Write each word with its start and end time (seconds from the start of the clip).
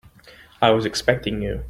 I 0.63 0.71
was 0.71 0.83
expecting 0.87 1.43
you. 1.43 1.59